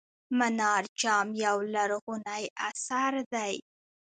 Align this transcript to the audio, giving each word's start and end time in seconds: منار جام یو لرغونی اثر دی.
منار 0.37 0.83
جام 1.01 1.27
یو 1.43 1.57
لرغونی 1.73 2.43
اثر 2.69 3.13
دی. 3.33 3.55